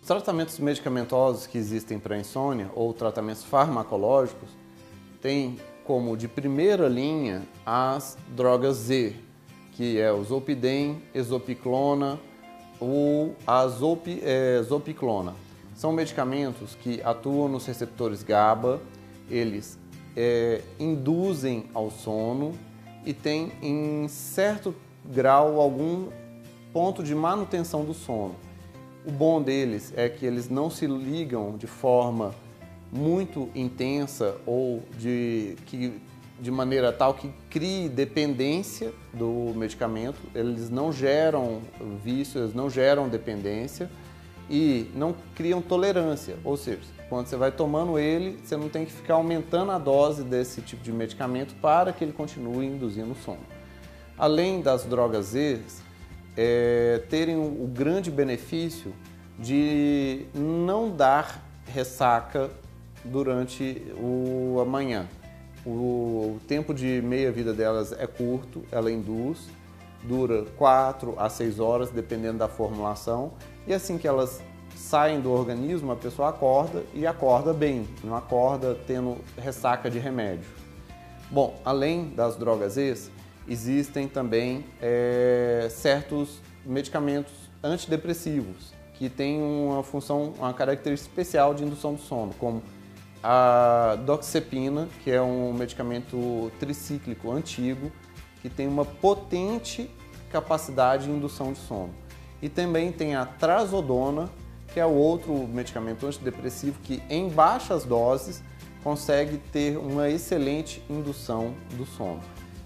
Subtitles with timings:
[0.00, 4.48] Os tratamentos medicamentosos que existem para insônia ou tratamentos farmacológicos
[5.20, 9.14] têm como de primeira linha as drogas Z,
[9.72, 12.18] que é o Zolpidem, Exopiclona
[12.80, 13.68] ou a
[14.22, 15.34] é, Zolpiclona.
[15.74, 18.80] São medicamentos que atuam nos receptores GABA,
[19.30, 19.78] eles
[20.16, 22.52] é, induzem ao sono
[23.04, 24.74] e têm em certo
[25.04, 26.08] grau algum
[26.72, 28.34] ponto de manutenção do sono.
[29.04, 32.34] O bom deles é que eles não se ligam de forma
[32.92, 36.00] muito intensa ou de, que,
[36.40, 41.60] de maneira tal que crie dependência do medicamento, eles não geram
[42.04, 43.90] vício, eles não geram dependência
[44.50, 48.92] e não criam tolerância, ou seja, quando você vai tomando ele, você não tem que
[48.92, 53.40] ficar aumentando a dose desse tipo de medicamento para que ele continue induzindo o sono.
[54.18, 55.60] Além das drogas Z,
[56.42, 58.94] é, terem o grande benefício
[59.38, 62.48] de não dar ressaca
[63.04, 65.06] durante o amanhã.
[65.66, 69.50] O, o tempo de meia-vida delas é curto, ela induz,
[70.02, 73.34] dura 4 a 6 horas, dependendo da formulação,
[73.66, 74.42] e assim que elas
[74.74, 80.48] saem do organismo, a pessoa acorda e acorda bem, não acorda tendo ressaca de remédio.
[81.30, 83.10] Bom, além das drogas ex,
[83.50, 91.94] existem também é, certos medicamentos antidepressivos que têm uma função, uma característica especial de indução
[91.94, 92.62] do sono, como
[93.22, 97.90] a doxepina, que é um medicamento tricíclico antigo,
[98.40, 99.90] que tem uma potente
[100.30, 101.90] capacidade de indução de sono.
[102.40, 104.30] E também tem a trazodona,
[104.72, 108.42] que é outro medicamento antidepressivo que em baixas doses
[108.82, 112.20] consegue ter uma excelente indução do sono.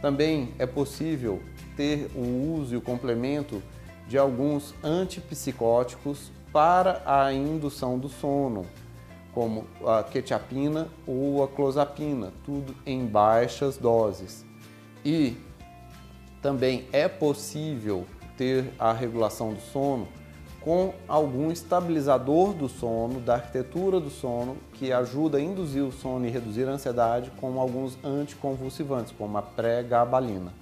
[0.00, 1.40] Também é possível
[1.76, 3.62] ter o uso e o complemento
[4.08, 8.64] de alguns antipsicóticos para a indução do sono,
[9.32, 14.44] como a quetiapina ou a clozapina, tudo em baixas doses.
[15.04, 15.36] E
[16.40, 18.06] também é possível
[18.36, 20.08] ter a regulação do sono
[20.66, 26.26] com algum estabilizador do sono, da arquitetura do sono, que ajuda a induzir o sono
[26.26, 30.52] e reduzir a ansiedade, como alguns anticonvulsivantes, como a pré-gabalina.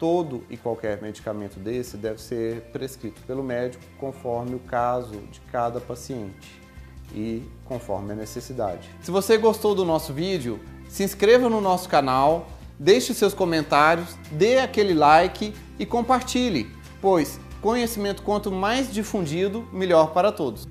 [0.00, 5.80] Todo e qualquer medicamento desse deve ser prescrito pelo médico conforme o caso de cada
[5.80, 6.60] paciente
[7.14, 8.90] e conforme a necessidade.
[9.00, 14.58] Se você gostou do nosso vídeo, se inscreva no nosso canal, deixe seus comentários, dê
[14.58, 16.68] aquele like e compartilhe,
[17.00, 20.68] pois conhecimento quanto mais difundido, melhor para todos.